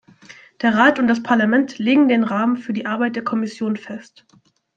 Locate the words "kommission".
3.23-3.77